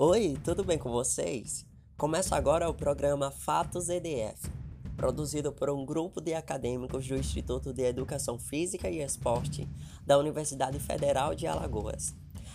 Oi, 0.00 0.38
tudo 0.44 0.62
bem 0.62 0.78
com 0.78 0.92
vocês? 0.92 1.66
Começa 1.96 2.36
agora 2.36 2.70
o 2.70 2.72
programa 2.72 3.32
Fatos 3.32 3.88
EDF, 3.88 4.48
produzido 4.96 5.50
por 5.50 5.68
um 5.70 5.84
grupo 5.84 6.20
de 6.20 6.34
acadêmicos 6.34 7.04
do 7.08 7.16
Instituto 7.16 7.72
de 7.72 7.82
Educação 7.82 8.38
Física 8.38 8.88
e 8.88 9.02
Esporte 9.02 9.68
da 10.06 10.16
Universidade 10.16 10.78
Federal 10.78 11.34
de 11.34 11.48
Alagoas. 11.48 12.14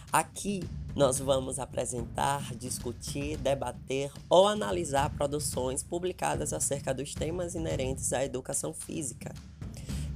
Aqui 0.09 0.63
nós 0.95 1.20
vamos 1.20 1.59
apresentar, 1.59 2.55
discutir, 2.55 3.35
debater 3.35 4.09
ou 4.30 4.48
analisar 4.48 5.13
produções 5.13 5.84
publicadas 5.84 6.53
acerca 6.53 6.94
dos 6.94 7.13
temas 7.13 7.55
inerentes 7.55 8.13
à 8.13 8.23
educação 8.23 8.73
física. 8.73 9.34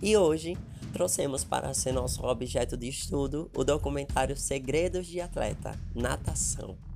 E 0.01 0.15
hoje 0.15 0.57
trouxemos 0.93 1.43
para 1.43 1.73
ser 1.73 1.91
nosso 1.91 2.23
objeto 2.23 2.78
de 2.78 2.87
estudo 2.87 3.51
o 3.54 3.65
documentário 3.65 4.37
Segredos 4.37 5.05
de 5.05 5.19
Atleta 5.19 5.78
Natação 5.93 6.86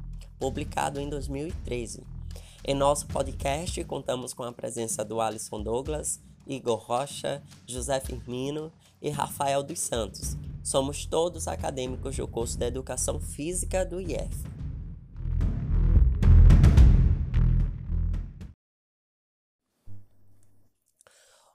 publicado 0.41 1.00
em 1.00 1.08
2013. 1.08 2.04
Em 2.66 2.73
nosso 2.73 3.05
podcast, 3.05 3.84
contamos 3.84 4.34
com 4.34 4.41
a 4.41 4.52
presença 4.52 5.05
do 5.05 5.22
Alisson 5.22 5.62
Douglas, 5.62 6.20
Igor 6.48 6.80
Rocha, 6.80 7.44
José 7.67 8.00
Firmino 8.00 8.73
e 9.00 9.12
Rafael 9.12 9.62
dos 9.62 9.80
Santos. 9.80 10.36
Somos 10.64 11.05
todos 11.05 11.48
acadêmicos 11.48 12.17
do 12.17 12.27
curso 12.27 12.58
de 12.58 12.66
Educação 12.66 13.20
Física 13.20 13.86
do 13.86 14.02
IF. 14.02 14.36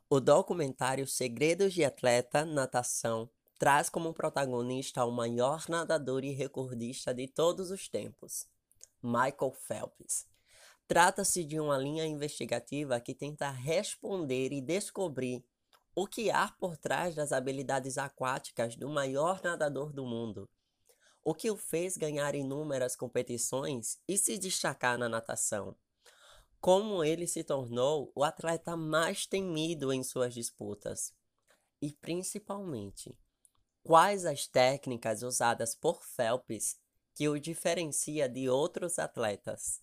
O 0.09 0.20
documentário 0.20 1.09
Segredos 1.09 1.74
de 1.74 1.84
Atleta 1.84 2.45
Natação 2.45 3.28
traz 3.59 3.90
como 3.90 4.14
protagonista 4.14 5.04
o 5.04 5.10
maior 5.10 5.64
nadador 5.68 6.23
e 6.23 6.30
recordista 6.30 7.12
de 7.12 7.26
todos 7.26 7.73
os 7.73 7.88
tempos, 7.88 8.46
Michael 9.02 9.52
Phelps. 9.52 10.26
Trata-se 10.88 11.44
de 11.44 11.58
uma 11.58 11.76
linha 11.76 12.06
investigativa 12.06 13.00
que 13.00 13.14
tenta 13.14 13.50
responder 13.50 14.52
e 14.52 14.60
descobrir 14.60 15.44
o 15.94 16.06
que 16.06 16.30
há 16.30 16.48
por 16.48 16.76
trás 16.76 17.14
das 17.14 17.32
habilidades 17.32 17.98
aquáticas 17.98 18.76
do 18.76 18.88
maior 18.88 19.42
nadador 19.42 19.92
do 19.92 20.04
mundo. 20.04 20.48
O 21.24 21.34
que 21.34 21.50
o 21.50 21.56
fez 21.56 21.96
ganhar 21.96 22.34
inúmeras 22.34 22.94
competições 22.94 23.98
e 24.06 24.16
se 24.16 24.38
destacar 24.38 24.96
na 24.96 25.08
natação. 25.08 25.74
Como 26.60 27.02
ele 27.02 27.26
se 27.26 27.42
tornou 27.42 28.12
o 28.14 28.22
atleta 28.22 28.76
mais 28.76 29.26
temido 29.26 29.92
em 29.92 30.04
suas 30.04 30.34
disputas. 30.34 31.12
E 31.82 31.92
principalmente, 31.92 33.18
quais 33.82 34.24
as 34.24 34.46
técnicas 34.46 35.22
usadas 35.22 35.74
por 35.74 36.02
Phelps 36.02 36.78
que 37.16 37.30
o 37.30 37.40
diferencia 37.40 38.28
de 38.28 38.46
outros 38.46 38.98
atletas. 38.98 39.80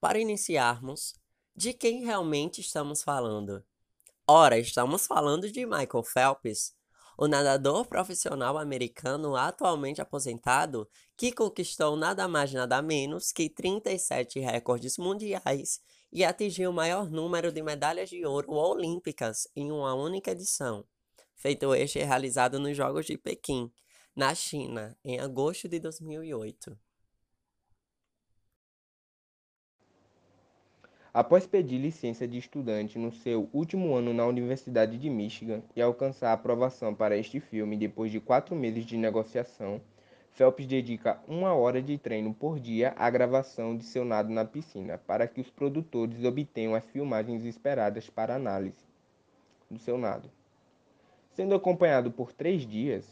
Para 0.00 0.18
iniciarmos, 0.18 1.14
de 1.54 1.74
quem 1.74 2.04
realmente 2.06 2.62
estamos 2.62 3.02
falando? 3.02 3.62
Ora, 4.26 4.58
estamos 4.58 5.06
falando 5.06 5.52
de 5.52 5.66
Michael 5.66 6.02
Phelps, 6.02 6.74
o 7.18 7.28
nadador 7.28 7.86
profissional 7.86 8.56
americano 8.56 9.36
atualmente 9.36 10.00
aposentado 10.00 10.88
que 11.14 11.30
conquistou 11.30 11.96
nada 11.96 12.26
mais 12.26 12.50
nada 12.50 12.80
menos 12.80 13.30
que 13.30 13.50
37 13.50 14.40
recordes 14.40 14.96
mundiais 14.96 15.82
e 16.10 16.24
atingiu 16.24 16.70
o 16.70 16.72
maior 16.74 17.10
número 17.10 17.52
de 17.52 17.62
medalhas 17.62 18.08
de 18.08 18.24
ouro 18.24 18.52
olímpicas 18.52 19.46
em 19.54 19.70
uma 19.70 19.92
única 19.92 20.30
edição 20.30 20.86
feito 21.34 21.74
este 21.74 21.98
realizado 22.02 22.58
nos 22.58 22.76
Jogos 22.76 23.06
de 23.06 23.16
Pequim, 23.18 23.70
na 24.14 24.34
China, 24.34 24.96
em 25.04 25.18
agosto 25.18 25.68
de 25.68 25.78
2008. 25.80 26.78
Após 31.12 31.46
pedir 31.46 31.78
licença 31.78 32.26
de 32.26 32.38
estudante 32.38 32.98
no 32.98 33.12
seu 33.12 33.48
último 33.52 33.94
ano 33.94 34.12
na 34.12 34.26
Universidade 34.26 34.98
de 34.98 35.08
Michigan 35.08 35.62
e 35.76 35.80
alcançar 35.80 36.30
a 36.30 36.32
aprovação 36.32 36.92
para 36.92 37.16
este 37.16 37.38
filme 37.38 37.76
depois 37.76 38.10
de 38.10 38.18
quatro 38.18 38.56
meses 38.56 38.84
de 38.84 38.96
negociação, 38.96 39.80
Phelps 40.32 40.66
dedica 40.66 41.22
uma 41.28 41.54
hora 41.54 41.80
de 41.80 41.96
treino 41.96 42.34
por 42.34 42.58
dia 42.58 42.92
à 42.96 43.08
gravação 43.08 43.76
de 43.76 43.84
seu 43.84 44.04
nado 44.04 44.30
na 44.30 44.44
piscina, 44.44 44.98
para 44.98 45.28
que 45.28 45.40
os 45.40 45.48
produtores 45.48 46.24
obtenham 46.24 46.74
as 46.74 46.84
filmagens 46.86 47.44
esperadas 47.44 48.10
para 48.10 48.34
análise 48.34 48.84
do 49.70 49.78
seu 49.78 49.96
nado. 49.96 50.28
Sendo 51.34 51.56
acompanhado 51.56 52.12
por 52.12 52.32
três 52.32 52.64
dias, 52.64 53.04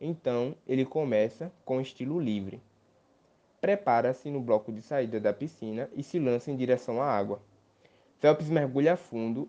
então 0.00 0.54
ele 0.64 0.84
começa 0.84 1.50
com 1.64 1.80
estilo 1.80 2.20
livre. 2.20 2.62
Prepara-se 3.60 4.30
no 4.30 4.40
bloco 4.40 4.72
de 4.72 4.80
saída 4.80 5.18
da 5.18 5.32
piscina 5.32 5.90
e 5.92 6.00
se 6.00 6.20
lança 6.20 6.52
em 6.52 6.56
direção 6.56 7.02
à 7.02 7.06
água. 7.06 7.42
Phelps 8.20 8.48
mergulha 8.48 8.96
fundo 8.96 9.48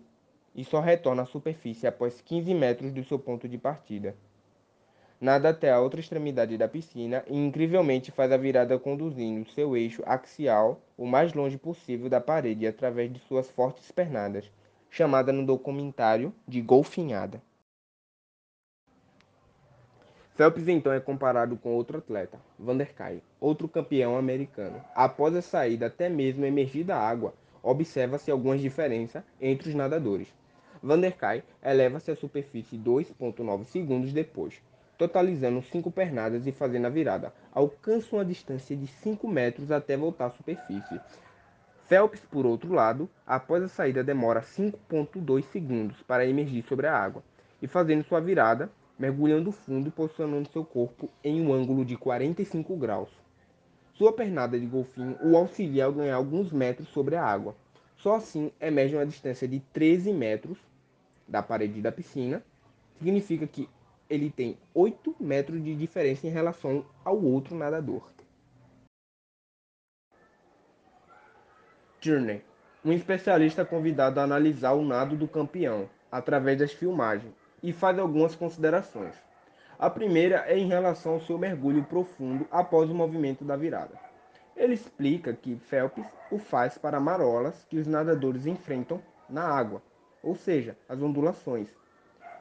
e 0.52 0.64
só 0.64 0.80
retorna 0.80 1.22
à 1.22 1.24
superfície 1.24 1.86
após 1.86 2.20
15 2.20 2.52
metros 2.52 2.92
do 2.92 3.04
seu 3.04 3.16
ponto 3.16 3.48
de 3.48 3.58
partida. 3.58 4.16
Nada 5.20 5.50
até 5.50 5.70
a 5.70 5.78
outra 5.78 6.00
extremidade 6.00 6.58
da 6.58 6.66
piscina 6.66 7.24
e 7.28 7.36
incrivelmente 7.36 8.10
faz 8.10 8.32
a 8.32 8.36
virada 8.36 8.76
conduzindo 8.76 9.48
seu 9.50 9.76
eixo 9.76 10.02
axial 10.04 10.80
o 10.98 11.06
mais 11.06 11.32
longe 11.32 11.56
possível 11.56 12.08
da 12.08 12.20
parede 12.20 12.66
através 12.66 13.12
de 13.12 13.20
suas 13.20 13.48
fortes 13.48 13.92
pernadas, 13.92 14.50
chamada 14.90 15.32
no 15.32 15.46
documentário 15.46 16.34
de 16.44 16.60
golfinhada. 16.60 17.40
Phelps 20.36 20.68
então 20.68 20.92
é 20.92 21.00
comparado 21.00 21.56
com 21.56 21.70
outro 21.70 21.96
atleta, 21.96 22.38
Van 22.58 22.76
der 22.76 22.92
Kay, 22.92 23.22
outro 23.40 23.66
campeão 23.66 24.18
americano. 24.18 24.84
Após 24.94 25.34
a 25.34 25.40
saída 25.40 25.86
até 25.86 26.10
mesmo 26.10 26.44
emergir 26.44 26.84
da 26.84 26.98
água, 26.98 27.32
observa-se 27.62 28.30
algumas 28.30 28.60
diferenças 28.60 29.24
entre 29.40 29.70
os 29.70 29.74
nadadores. 29.74 30.28
Van 30.82 31.00
der 31.00 31.16
Kay 31.16 31.42
eleva-se 31.64 32.10
à 32.10 32.16
superfície 32.16 32.76
2.9 32.76 33.64
segundos 33.64 34.12
depois, 34.12 34.60
totalizando 34.98 35.62
5 35.62 35.90
pernadas 35.90 36.46
e 36.46 36.52
fazendo 36.52 36.86
a 36.86 36.90
virada. 36.90 37.32
Alcança 37.50 38.14
uma 38.14 38.24
distância 38.24 38.76
de 38.76 38.86
5 38.86 39.26
metros 39.26 39.70
até 39.70 39.96
voltar 39.96 40.26
à 40.26 40.30
superfície. 40.32 41.00
Phelps, 41.88 42.20
por 42.30 42.44
outro 42.44 42.74
lado, 42.74 43.08
após 43.26 43.62
a 43.62 43.68
saída 43.68 44.04
demora 44.04 44.42
5.2 44.42 45.44
segundos 45.44 46.02
para 46.02 46.26
emergir 46.26 46.62
sobre 46.64 46.86
a 46.86 46.94
água 46.94 47.22
e 47.62 47.66
fazendo 47.66 48.04
sua 48.04 48.20
virada 48.20 48.70
mergulhando 48.98 49.52
fundo 49.52 49.88
e 49.88 49.90
posicionando 49.90 50.50
seu 50.50 50.64
corpo 50.64 51.10
em 51.22 51.40
um 51.40 51.52
ângulo 51.52 51.84
de 51.84 51.96
45 51.96 52.76
graus. 52.76 53.10
Sua 53.94 54.12
pernada 54.12 54.58
de 54.58 54.66
golfinho 54.66 55.18
o 55.22 55.36
auxilia 55.36 55.86
a 55.86 55.90
ganhar 55.90 56.16
alguns 56.16 56.52
metros 56.52 56.88
sobre 56.88 57.16
a 57.16 57.24
água. 57.24 57.56
Só 57.96 58.16
assim 58.16 58.52
emerge 58.60 58.94
uma 58.94 59.06
distância 59.06 59.48
de 59.48 59.60
13 59.72 60.12
metros 60.12 60.58
da 61.26 61.42
parede 61.42 61.80
da 61.80 61.90
piscina. 61.90 62.42
Significa 62.98 63.46
que 63.46 63.68
ele 64.08 64.30
tem 64.30 64.56
8 64.74 65.16
metros 65.18 65.62
de 65.62 65.74
diferença 65.74 66.26
em 66.26 66.30
relação 66.30 66.84
ao 67.04 67.22
outro 67.22 67.56
nadador. 67.56 68.10
Journey, 72.00 72.42
um 72.84 72.92
especialista 72.92 73.64
convidado 73.64 74.20
a 74.20 74.22
analisar 74.22 74.72
o 74.72 74.84
nado 74.84 75.16
do 75.16 75.26
campeão 75.26 75.88
através 76.12 76.58
das 76.58 76.72
filmagens 76.72 77.45
e 77.62 77.72
faz 77.72 77.98
algumas 77.98 78.34
considerações. 78.34 79.14
A 79.78 79.90
primeira 79.90 80.44
é 80.46 80.58
em 80.58 80.66
relação 80.66 81.14
ao 81.14 81.20
seu 81.20 81.38
mergulho 81.38 81.84
profundo 81.84 82.46
após 82.50 82.88
o 82.88 82.94
movimento 82.94 83.44
da 83.44 83.56
virada. 83.56 83.92
Ele 84.56 84.72
explica 84.72 85.34
que 85.34 85.56
Phelps 85.56 86.06
o 86.30 86.38
faz 86.38 86.78
para 86.78 86.98
marolas 86.98 87.66
que 87.68 87.76
os 87.76 87.86
nadadores 87.86 88.46
enfrentam 88.46 89.02
na 89.28 89.42
água, 89.42 89.82
ou 90.22 90.34
seja, 90.34 90.76
as 90.88 91.00
ondulações. 91.02 91.68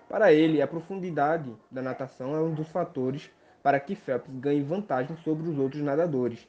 Para 0.07 0.31
ele, 0.31 0.61
a 0.61 0.67
profundidade 0.67 1.53
da 1.69 1.81
natação 1.81 2.35
é 2.35 2.39
um 2.39 2.53
dos 2.53 2.69
fatores 2.69 3.29
para 3.61 3.79
que 3.79 3.95
Phelps 3.95 4.33
ganhe 4.35 4.61
vantagem 4.61 5.17
sobre 5.17 5.49
os 5.49 5.57
outros 5.57 5.81
nadadores. 5.81 6.47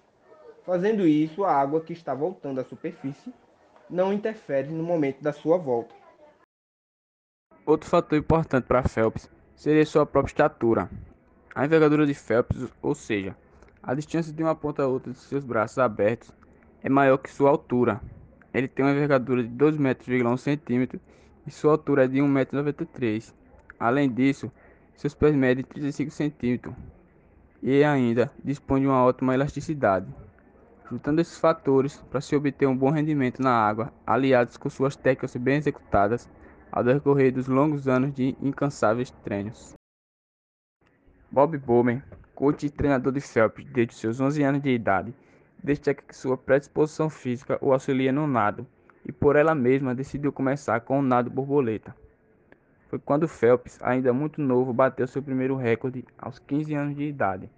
Fazendo 0.65 1.07
isso, 1.07 1.45
a 1.45 1.53
água 1.53 1.81
que 1.81 1.93
está 1.93 2.15
voltando 2.15 2.61
à 2.61 2.65
superfície 2.65 3.33
não 3.89 4.13
interfere 4.13 4.69
no 4.69 4.83
momento 4.83 5.23
da 5.23 5.33
sua 5.33 5.57
volta. 5.57 5.95
Outro 7.67 7.91
fator 7.91 8.17
importante 8.17 8.63
para 8.63 8.85
Phelps 8.85 9.29
seria 9.57 9.85
sua 9.85 10.07
própria 10.07 10.31
estatura. 10.31 10.89
A 11.53 11.65
envergadura 11.65 12.07
de 12.07 12.15
Phelps, 12.15 12.69
ou 12.81 12.95
seja, 12.95 13.37
a 13.83 13.93
distância 13.93 14.33
de 14.33 14.41
uma 14.41 14.55
ponta 14.55 14.85
a 14.85 14.87
outra 14.87 15.13
de 15.13 15.19
seus 15.19 15.45
braços 15.45 15.77
abertos, 15.77 16.31
é 16.81 16.89
maior 16.89 17.17
que 17.17 17.29
sua 17.29 17.51
altura. 17.51 18.01
Ele 18.55 18.69
tem 18.69 18.85
uma 18.85 18.93
envergadura 18.93 19.43
de 19.43 19.49
2,1 19.49 19.81
metros 19.81 21.01
e 21.45 21.51
sua 21.51 21.73
altura 21.73 22.05
é 22.05 22.07
de 22.07 22.19
1,93m. 22.19 23.35
Além 23.81 24.09
disso, 24.09 24.49
seus 24.95 25.13
pés 25.13 25.35
medem 25.35 25.65
35 25.65 26.13
cm 26.13 26.73
e 27.61 27.83
ainda 27.83 28.31
dispõe 28.45 28.83
de 28.83 28.87
uma 28.87 29.03
ótima 29.03 29.35
elasticidade. 29.35 30.07
Juntando 30.89 31.21
esses 31.21 31.37
fatores 31.37 31.97
para 32.13 32.21
se 32.21 32.37
obter 32.37 32.69
um 32.69 32.77
bom 32.77 32.91
rendimento 32.91 33.43
na 33.43 33.51
água, 33.51 33.93
aliados 34.07 34.57
com 34.57 34.71
suas 34.71 34.95
técnicas 34.95 35.35
bem 35.35 35.57
executadas, 35.57 36.29
ao 36.77 36.85
decorrer 36.85 37.33
dos 37.33 37.47
longos 37.47 37.89
anos 37.89 38.13
de 38.13 38.37
incansáveis 38.39 39.11
treinos. 39.25 39.73
Bob 41.33 41.57
Bowman 41.57 42.03
coach 42.35 42.67
e 42.67 42.71
treinador 42.71 43.15
de 43.15 43.21
Phelps 43.21 43.65
desde 43.73 43.95
seus 43.95 44.21
11 44.21 44.43
anos 44.43 44.63
de 44.63 44.69
idade, 44.69 45.15
destaca 45.65 46.03
que 46.07 46.15
sua 46.15 46.37
predisposição 46.37 47.09
física 47.09 47.59
o 47.63 47.73
auxilia 47.73 48.13
no 48.13 48.27
nado 48.27 48.67
e 49.07 49.11
por 49.11 49.37
ela 49.37 49.55
mesma 49.55 49.95
decidiu 49.95 50.31
começar 50.31 50.81
com 50.81 50.99
o 50.99 51.03
nado 51.03 51.31
borboleta. 51.31 51.97
Foi 52.89 52.99
quando 52.99 53.27
Phelps, 53.27 53.79
ainda 53.83 54.13
muito 54.13 54.43
novo, 54.43 54.71
bateu 54.71 55.07
seu 55.07 55.23
primeiro 55.23 55.57
recorde 55.57 56.05
aos 56.19 56.39
15 56.39 56.75
anos 56.75 56.95
de 56.95 57.05
idade. 57.05 57.51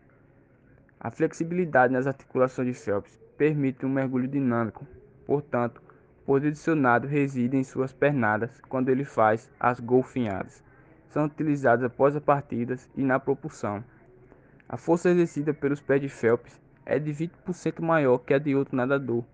A 1.01 1.11
flexibilidade 1.11 1.93
nas 1.93 2.07
articulações 2.07 2.69
de 2.69 2.75
Phelps 2.75 3.21
permite 3.37 3.85
um 3.85 3.89
mergulho 3.89 4.29
dinâmico, 4.29 4.87
portanto, 5.27 5.83
o 6.29 6.33
poder 6.33 6.53
de 6.53 6.59
seu 6.59 6.77
nado 6.77 7.09
reside 7.09 7.57
em 7.57 7.65
suas 7.65 7.91
pernadas 7.91 8.61
quando 8.69 8.91
ele 8.91 9.03
faz 9.03 9.51
as 9.59 9.81
golfinhadas. 9.81 10.63
São 11.09 11.25
utilizadas 11.25 11.83
após 11.83 12.15
as 12.15 12.23
partidas 12.23 12.87
e 12.95 13.03
na 13.03 13.19
propulsão. 13.19 13.83
A 14.69 14.77
força 14.77 15.09
exercida 15.09 15.55
pelos 15.55 15.81
pés 15.81 16.03
de 16.03 16.09
Phelps 16.11 16.61
é 16.85 16.99
de 16.99 17.15
20% 17.15 17.81
maior 17.81 18.19
que 18.19 18.35
a 18.35 18.39
de 18.39 18.55
outro 18.55 18.77
nadador. 18.77 19.25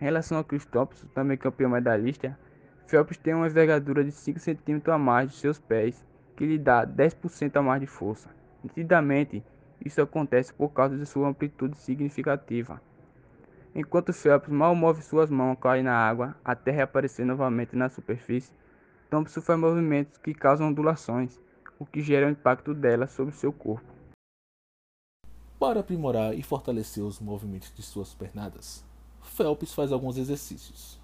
Em 0.00 0.04
relação 0.04 0.38
a 0.38 0.44
Chris 0.44 0.64
Thompson, 0.64 1.06
também 1.08 1.36
campeão 1.36 1.68
medalhista, 1.68 2.38
Phelps 2.86 3.18
tem 3.18 3.34
uma 3.34 3.46
envergadura 3.46 4.02
de 4.02 4.10
5 4.10 4.40
cm 4.40 4.80
a 4.90 4.96
mais 4.96 5.28
de 5.28 5.36
seus 5.36 5.58
pés, 5.58 6.06
que 6.38 6.46
lhe 6.46 6.58
dá 6.58 6.86
10% 6.86 7.54
a 7.54 7.60
mais 7.60 7.82
de 7.82 7.86
força. 7.86 8.30
Nitidamente, 8.62 9.44
isso 9.84 10.00
acontece 10.00 10.54
por 10.54 10.70
causa 10.70 10.96
de 10.96 11.04
sua 11.04 11.28
amplitude 11.28 11.76
significativa. 11.76 12.80
Enquanto 13.74 14.12
Phelps 14.12 14.48
mal 14.48 14.72
move 14.76 15.02
suas 15.02 15.28
mãos 15.28 15.50
ao 15.50 15.56
cair 15.56 15.82
na 15.82 15.96
água 15.96 16.36
até 16.44 16.70
reaparecer 16.70 17.26
novamente 17.26 17.74
na 17.74 17.88
superfície, 17.88 18.52
Thompson 19.10 19.40
faz 19.40 19.58
movimentos 19.58 20.16
que 20.16 20.32
causam 20.32 20.68
ondulações, 20.68 21.40
o 21.76 21.84
que 21.84 22.00
gera 22.00 22.28
o 22.28 22.30
impacto 22.30 22.72
dela 22.72 23.08
sobre 23.08 23.34
seu 23.34 23.52
corpo. 23.52 23.92
Para 25.58 25.80
aprimorar 25.80 26.38
e 26.38 26.42
fortalecer 26.42 27.02
os 27.02 27.18
movimentos 27.18 27.72
de 27.74 27.82
suas 27.82 28.14
pernadas, 28.14 28.84
Phelps 29.20 29.74
faz 29.74 29.90
alguns 29.90 30.18
exercícios. 30.18 31.00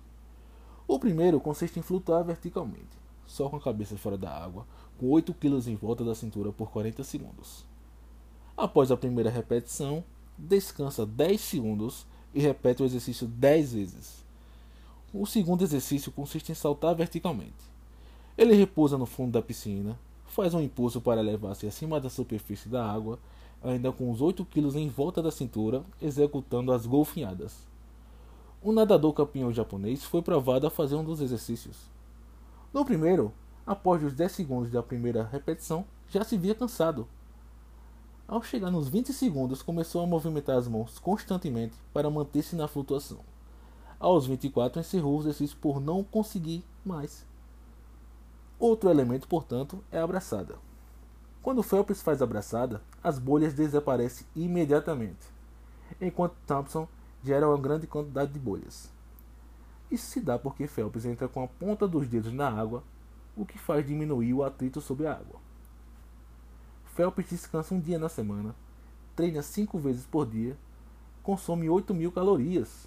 O 0.87 0.99
primeiro 0.99 1.40
consiste 1.40 1.78
em 1.81 1.82
flutuar 1.82 2.23
verticalmente, 2.23 2.99
só 3.26 3.49
com 3.49 3.56
a 3.56 3.61
cabeça 3.61 3.96
fora 3.96 4.16
da 4.16 4.31
água, 4.31 4.64
com 4.96 5.08
8 5.08 5.34
kg 5.34 5.69
em 5.69 5.75
volta 5.75 6.05
da 6.05 6.14
cintura 6.14 6.52
por 6.52 6.70
40 6.70 7.02
segundos. 7.02 7.66
Após 8.56 8.93
a 8.93 8.96
primeira 8.96 9.31
repetição, 9.31 10.05
descansa 10.38 11.05
10 11.05 11.40
segundos 11.40 12.06
e 12.35 12.41
repete 12.41 12.82
o 12.82 12.87
exercício 12.87 13.27
10 13.27 13.73
vezes. 13.73 14.25
O 15.12 15.27
segundo 15.27 15.65
exercício 15.65 16.12
consiste 16.12 16.53
em 16.53 16.55
saltar 16.55 16.94
verticalmente. 16.94 17.71
Ele 18.38 18.55
repousa 18.55 18.97
no 18.97 19.06
fundo 19.06 19.32
da 19.32 19.43
piscina, 19.43 19.99
faz 20.27 20.55
um 20.55 20.61
impulso 20.61 21.00
para 21.00 21.21
elevar-se 21.21 21.67
acima 21.67 22.00
da 22.00 22.09
superfície 22.09 22.69
da 22.69 22.88
água, 22.88 23.19
ainda 23.62 23.93
com 23.93 24.11
os 24.11 24.21
8 24.21 24.44
kg 24.44 24.77
em 24.79 24.88
volta 24.88 25.21
da 25.21 25.31
cintura, 25.31 25.82
executando 26.00 26.73
as 26.73 26.87
golfinhadas. 26.87 27.69
Um 28.62 28.73
nadador 28.73 29.12
campeão 29.12 29.53
japonês 29.53 30.05
foi 30.05 30.23
provado 30.23 30.67
a 30.67 30.71
fazer 30.71 30.94
um 30.94 31.05
dos 31.05 31.21
exercícios. 31.21 31.76
No 32.73 32.85
primeiro, 32.85 33.33
após 33.67 34.03
os 34.03 34.15
10 34.15 34.31
segundos 34.31 34.71
da 34.71 34.83
primeira 34.83 35.25
repetição, 35.25 35.85
já 36.09 36.23
se 36.25 36.37
via 36.37 36.55
cansado. 36.55 37.09
Ao 38.31 38.41
chegar 38.44 38.71
nos 38.71 38.88
20 38.88 39.12
segundos, 39.12 39.61
começou 39.61 40.05
a 40.05 40.06
movimentar 40.06 40.56
as 40.56 40.69
mãos 40.69 41.00
constantemente 41.00 41.75
para 41.93 42.09
manter-se 42.09 42.55
na 42.55 42.69
flutuação. 42.69 43.19
Aos 43.99 44.25
24, 44.25 44.79
encerrou 44.79 45.17
o 45.17 45.21
exercício 45.21 45.56
por 45.61 45.81
não 45.81 46.05
conseguir 46.05 46.65
mais. 46.87 47.27
Outro 48.56 48.88
elemento, 48.88 49.27
portanto, 49.27 49.82
é 49.91 49.99
a 49.99 50.05
abraçada. 50.05 50.55
Quando 51.43 51.65
Phelps 51.65 52.03
faz 52.03 52.23
a 52.23 52.25
abraçada, 52.25 52.81
as 53.03 53.19
bolhas 53.19 53.53
desaparecem 53.53 54.25
imediatamente, 54.37 55.26
enquanto 56.00 56.37
Thompson 56.47 56.87
gera 57.25 57.49
uma 57.49 57.59
grande 57.59 57.88
quantidade 57.88 58.33
de 58.33 58.38
bolhas. 58.38 58.93
Isso 59.91 60.06
se 60.06 60.21
dá 60.21 60.38
porque 60.38 60.69
Phelps 60.69 61.05
entra 61.05 61.26
com 61.26 61.43
a 61.43 61.49
ponta 61.49 61.88
dos 61.88 62.06
dedos 62.06 62.33
na 62.33 62.49
água, 62.49 62.85
o 63.37 63.44
que 63.44 63.59
faz 63.59 63.85
diminuir 63.85 64.33
o 64.35 64.44
atrito 64.44 64.81
sobre 64.81 65.09
a 65.09 65.15
água. 65.15 65.50
Phelps 67.00 67.31
descansa 67.31 67.75
um 67.75 67.81
dia 67.81 67.99
na 67.99 68.11
semana, 68.11 68.55
treina 69.17 69.41
cinco 69.41 69.79
vezes 69.79 70.05
por 70.05 70.26
dia, 70.26 70.55
consome 71.23 71.67
8 71.67 71.94
mil 71.94 72.12
calorias, 72.12 72.87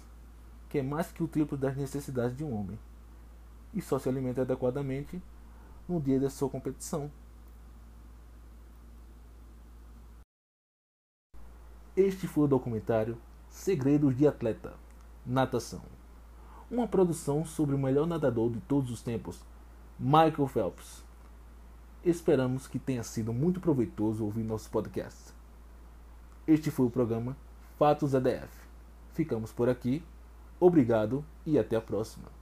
que 0.68 0.78
é 0.78 0.84
mais 0.84 1.10
que 1.10 1.20
o 1.20 1.26
triplo 1.26 1.58
das 1.58 1.76
necessidades 1.76 2.36
de 2.36 2.44
um 2.44 2.54
homem, 2.54 2.78
e 3.74 3.82
só 3.82 3.98
se 3.98 4.08
alimenta 4.08 4.42
adequadamente 4.42 5.20
no 5.88 6.00
dia 6.00 6.20
da 6.20 6.30
sua 6.30 6.48
competição. 6.48 7.10
Este 11.96 12.28
foi 12.28 12.44
o 12.44 12.48
documentário 12.48 13.18
Segredos 13.48 14.16
de 14.16 14.28
Atleta 14.28 14.74
Natação. 15.26 15.82
Uma 16.70 16.86
produção 16.86 17.44
sobre 17.44 17.74
o 17.74 17.78
melhor 17.78 18.06
nadador 18.06 18.48
de 18.52 18.60
todos 18.60 18.92
os 18.92 19.02
tempos, 19.02 19.44
Michael 19.98 20.46
Phelps. 20.46 21.03
Esperamos 22.04 22.66
que 22.66 22.78
tenha 22.78 23.02
sido 23.02 23.32
muito 23.32 23.60
proveitoso 23.60 24.26
ouvir 24.26 24.42
nosso 24.42 24.68
podcast. 24.68 25.32
Este 26.46 26.70
foi 26.70 26.84
o 26.84 26.90
programa 26.90 27.34
Fatos 27.78 28.12
EDF. 28.12 28.52
Ficamos 29.14 29.52
por 29.52 29.70
aqui. 29.70 30.04
Obrigado 30.60 31.24
e 31.46 31.58
até 31.58 31.76
a 31.76 31.80
próxima. 31.80 32.33